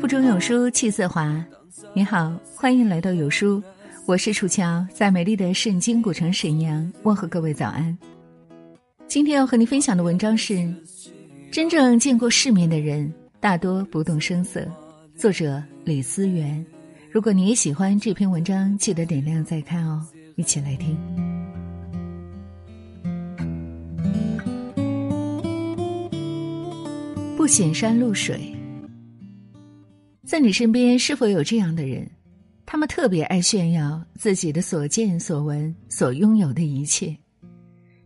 [0.00, 1.44] 腹中有书气自华。
[1.92, 3.60] 你好，欢迎来到有书，
[4.06, 7.96] 我是楚乔，在美丽的圣经古城沈阳问候各位早安。
[9.08, 10.72] 今天要和你分享的文章是：
[11.50, 14.64] 真正见过世面的人大多不动声色。
[15.16, 16.64] 作者李思源。
[17.10, 20.06] 如果你也喜欢这篇文章，记得点亮再看哦。
[20.36, 21.33] 一起来听。
[27.44, 28.56] 不显山露水，
[30.24, 32.10] 在你身边是否有这样的人？
[32.64, 37.14] 他们特别爱炫耀自己的所见所闻、所拥有的一切。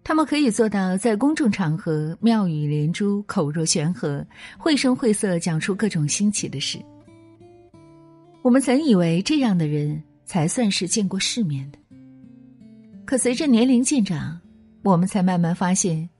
[0.02, 4.26] 他们可以做到在公众场合妙语连珠、口若悬河、
[4.58, 6.76] 绘声绘色讲出各种新奇的事。
[8.42, 11.78] 我们曾以为这样的人才算是见过世面的，
[13.04, 14.36] 可随着年龄渐长，
[14.82, 16.10] 我们才慢慢发现，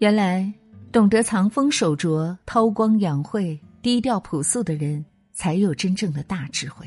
[0.00, 0.52] 原来
[0.90, 6.86] 懂得藏锋守拙、韬光养晦、低调朴素的人，才有真正的大智慧。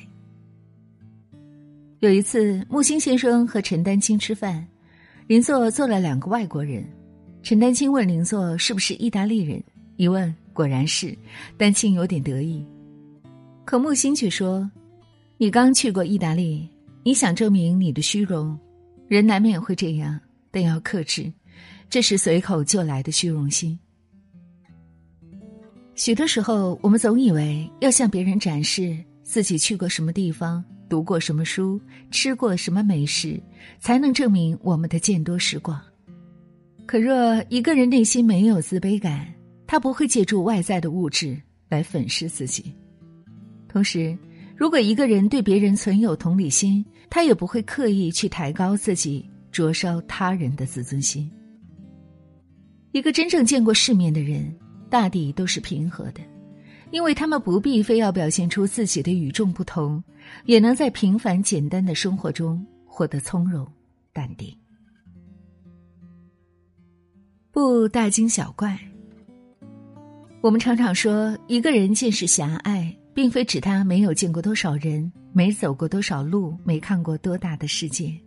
[1.99, 4.67] 有一次，木星先生和陈丹青吃饭，
[5.27, 6.83] 邻座坐了两个外国人。
[7.43, 9.63] 陈丹青问邻座是不是意大利人，
[9.97, 11.15] 一问果然是，
[11.55, 12.65] 丹青有点得意。
[13.65, 14.69] 可木星却说
[15.37, 16.67] ：“你刚去过意大利，
[17.03, 18.57] 你想证明你的虚荣，
[19.07, 21.31] 人难免会这样，但要克制，
[21.87, 23.77] 这是随口就来的虚荣心。
[25.95, 33.39] 许多时候，我们总以为要向别人展示自己去过什么地方、读过什么书、吃过什么美食，
[33.79, 35.79] 才能证明我们的见多识广。
[36.87, 39.27] 可若一个人内心没有自卑感，
[39.67, 42.73] 他不会借助外在的物质来粉饰自己。”
[43.69, 44.17] 同时，
[44.57, 51.29] 如果一个人对别人存有同理心，他也不会刻意去抬高自己，灼烧他人的自尊心。
[52.91, 54.53] 一个真正见过世面的人，
[54.91, 56.21] 大抵都是平和的，
[56.91, 60.03] 因为他们不必非要表现出自己的与众不同，
[60.45, 63.65] 也能在平凡简单的生活中获得从容
[64.13, 64.55] 淡定。
[67.51, 68.77] 不大惊小怪。
[70.41, 72.95] 我们常常说，一个人见识狭隘。
[73.13, 78.17] 并非指他没有见过多少人，没走过多少路，没看过多大的世界，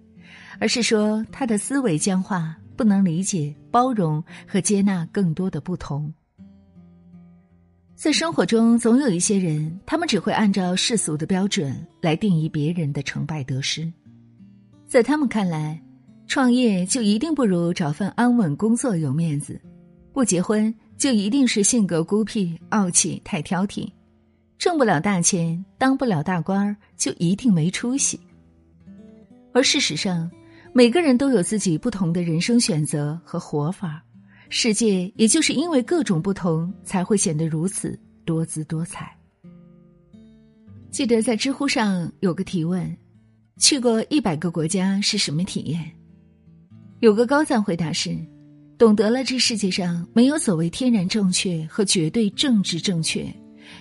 [0.58, 6.12] 而是说他的思维僵化，不能理解、包容和接纳更多的不同。
[7.96, 13.90] 在生活中，总有一些人，他们只会按照世俗的标准来定义别人的成败得失，
[14.86, 15.80] 在他们看来，
[16.26, 19.58] 创业就一定不如找份安稳工作有面子，
[20.12, 23.88] 不结婚就一定是性格孤僻、傲气、太挑剔。
[24.58, 28.20] 挣不了大钱，当不了大官儿，就一定没出息。
[29.52, 30.30] 而事实上，
[30.72, 34.03] 每个人都有自己不同的人生选择和活法，
[34.56, 39.12] 世界也就是因为各种不同，才会显得如此多姿多彩。
[40.92, 42.96] 记得在知乎上有个提问：
[43.58, 45.90] 去过一百个国家是什么体验？
[47.00, 48.16] 有个高赞回答是：
[48.78, 53.26] 懂得了这世界上没有所谓天然正确和绝对政治正确。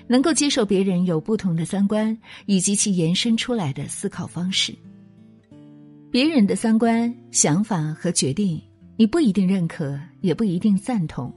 [0.07, 2.17] 能够接受别人有不同的三观，
[2.47, 4.73] 以及其延伸出来的思考方式。
[6.09, 8.59] 别人的三观、想法和决定，
[9.03, 11.29] 你不一定认可，也不一定赞同，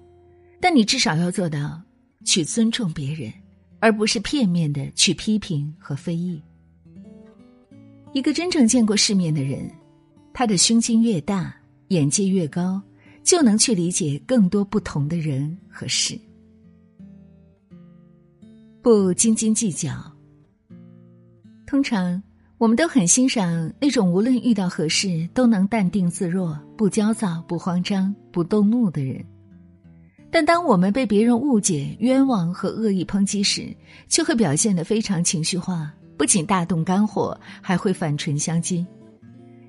[0.60, 1.82] 但你至少要做到
[2.25, 3.32] 去尊重别人，
[3.81, 6.41] 而不是片面的去批评和非议。
[8.12, 9.69] 一个真正见过世面的人，
[10.32, 11.56] 他的胸襟越大，
[11.88, 12.81] 眼界越高，
[13.25, 16.16] 就能去理解更多不同的人和事。
[18.81, 19.91] 不斤斤计较。
[21.66, 22.22] 通常，
[22.59, 29.22] 我们都很欣赏那种无论遇到何事都能淡定自若、不焦躁、不慌张、不动怒的人。
[30.31, 33.75] 但当我们被别人误解、冤枉和恶意抨击时，
[34.09, 38.84] 却会表现得非常情绪化，不仅大动肝火，还会反唇相讥。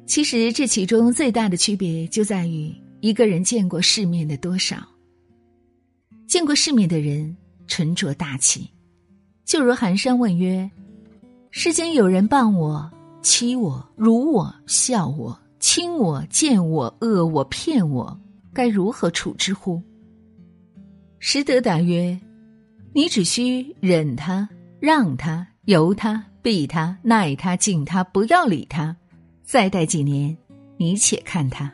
[0.05, 4.77] 其实，这其中最大的区别就在于一个人见过世面的多少。
[6.25, 7.35] 见过世面的人，
[7.67, 8.69] 沉着大气。
[9.45, 10.69] 就如寒山问曰
[11.51, 12.91] ：“世间有人谤我、
[13.21, 18.19] 欺我、辱我、笑我、轻我、贱我、恶我、骗我，
[18.53, 19.81] 该如何处之乎？”
[21.19, 22.19] 实德答曰
[22.94, 24.47] ：“你只需忍他、
[24.79, 28.95] 让他、由他、避他、耐他、敬他，不要理他。
[29.43, 30.38] 再待几年，
[30.77, 31.73] 你且看他。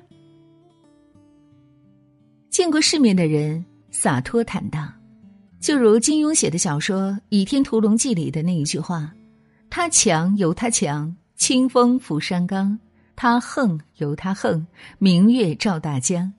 [2.50, 4.94] 见过世面的人，洒脱坦荡。”
[5.60, 9.10] 就如金庸写的小说《倚天屠龙记》里的那一句话
[9.76, 12.78] ：“他强由他强，清风拂山岗；
[13.16, 14.64] 他横由他横，
[15.00, 16.32] 明月照大江。”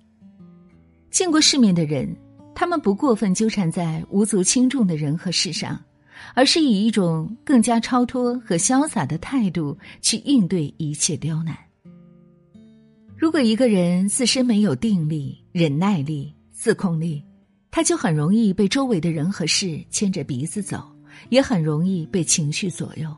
[1.10, 2.16] 见过世面的人，
[2.54, 5.82] 他们不过分纠缠在无足轻重的人和事上，
[6.34, 11.58] 而是以一种更加超脱和潇洒的态度去应对一切刁难。
[13.16, 17.20] 如果一个人自身没有定力、忍耐力、自控力，
[17.72, 20.84] 他就很容易被周围的人和事牵着鼻子走，
[21.30, 23.12] 也很容易被情绪左右。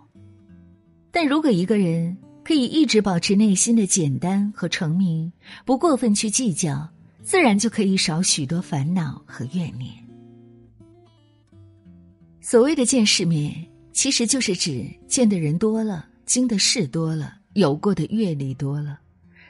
[1.17, 2.15] 但如果一个人
[2.45, 5.33] 可以一直保持内心的简单和澄明，
[5.65, 6.87] 不过分去计较，
[7.23, 9.91] 自然就可以少许多烦恼和怨念。
[12.43, 19.01] 所谓的见世面，其实就是指见的人多了，经的事多了，有过的阅历多了。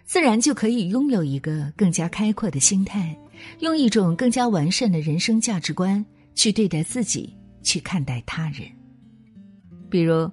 [0.05, 3.19] 自然就可以拥有一个更加开阔的心态，
[3.59, 7.35] 用一种更加完善的人生价值观去对待自己，
[7.65, 8.71] 去看待他人。
[9.91, 10.31] 比如，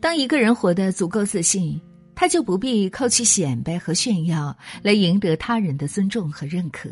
[0.00, 1.80] 当一个人活得足够自信，
[2.14, 6.88] 他就不必靠去显摆和炫耀来赢得他人的尊重和认可。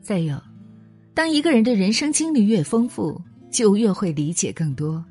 [0.00, 0.40] 再有，
[1.14, 3.20] 当一个人的人生经历越丰富，
[3.50, 5.04] 就越会理解更多。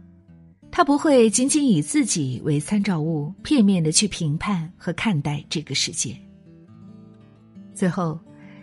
[0.72, 6.16] 他不会仅仅以自己为参照物，片面的去评判和看待这个世界。
[7.74, 8.20] 最后，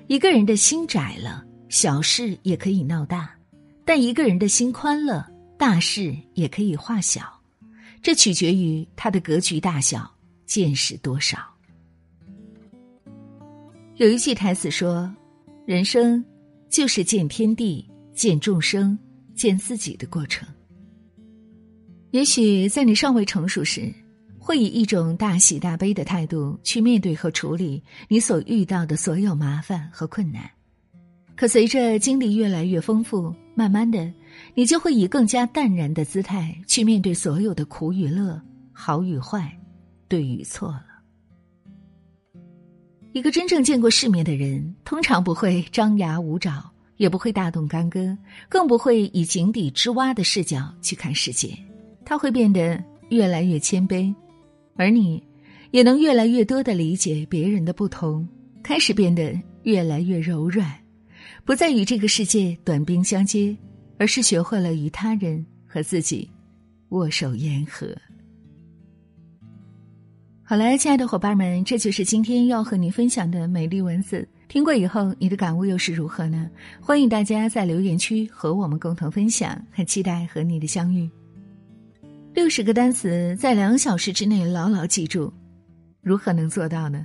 [0.06, 3.26] 一个人的心窄了，小事也可以闹大；
[3.84, 5.28] 但一个人的心宽了，
[5.58, 7.36] 大事也可以化小。
[8.06, 10.08] 这取决于他的格局大小，
[10.44, 11.38] 见识多少。
[13.97, 15.12] 有一句台词说
[15.67, 16.25] ：“人生
[16.69, 18.97] 就是见天地、见众生、
[19.35, 20.47] 见自己的过程。”
[22.14, 23.93] 也许在你尚未成熟时，
[24.38, 30.49] 会以一种大喜大悲的态度去面对和处理你所遇到的所有麻烦和困难。
[31.35, 34.12] 可随着经历越来越丰富，慢慢的，
[34.55, 38.38] 你就会以更加淡然的姿态去面对所有的苦与乐、
[38.70, 39.50] 好与坏、
[40.08, 40.85] 对与错了。
[43.14, 48.14] 一个真正见过世面的人，通常不会张牙舞爪，也不会大动干戈，
[48.47, 51.56] 更不会以井底之蛙的视角去看世界。
[52.05, 52.79] 他会变得
[53.09, 54.14] 越来越谦卑，
[54.76, 55.23] 而你，
[55.70, 58.29] 也能越来越多的理解别人的不同，
[58.62, 60.70] 开始变得越来越柔软，
[61.44, 63.56] 不再与这个世界短兵相接，
[63.99, 66.31] 而是学会了与他人和自己
[66.90, 67.94] 握手言和。
[70.43, 74.26] 好了，亲爱的伙伴们，这就是今天要和你分享的美丽文字。
[74.46, 76.49] 听过以后，你的感悟又是如何呢？
[76.81, 81.11] 欢迎大家在留言区和我们共同分享，很期待和你的相遇。
[82.32, 85.32] 六十个单词在两小时之内牢牢记住，
[86.00, 87.05] 如何能做到呢？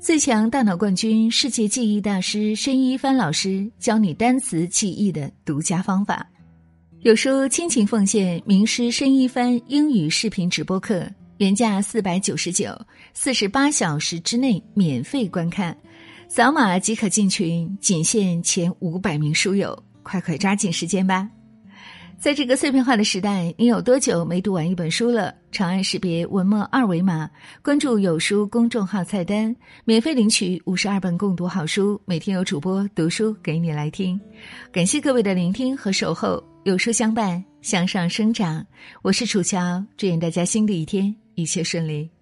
[0.00, 6.26] 最强大脑冠军、世界记忆大师申一帆老师教你单词记忆的独家方法。
[7.02, 11.08] 有书亲情奉献名师申一帆英语视频直播课，
[11.38, 12.76] 原价四百九十九，
[13.12, 15.76] 四十八小时之内免费观看，
[16.28, 21.30] 扫码即可进群，仅限前五百名书友，快快抓紧时间吧！
[22.18, 25.34] 在这个碎片化的时代，你有多久没读完一本书了？
[25.52, 27.28] 长按识别文末二维码，
[27.62, 34.18] 关注有书公众号菜单，免费领取五十二本共读好书，每天有主播读书给你来听。
[34.72, 38.64] 感谢各位的聆听和守候，有书相伴，向上生长。
[39.02, 42.13] 我是楚乔，祝愿大家新的一天一切顺利。